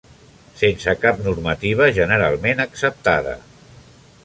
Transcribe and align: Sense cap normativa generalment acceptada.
Sense 0.61 0.95
cap 1.03 1.21
normativa 1.25 1.91
generalment 1.99 2.65
acceptada. 2.67 3.37